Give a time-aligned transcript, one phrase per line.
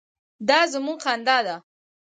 [0.47, 1.55] _دا زموږ خندا ده.